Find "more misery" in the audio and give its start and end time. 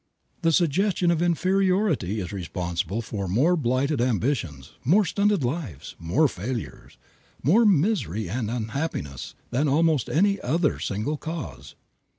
7.43-8.27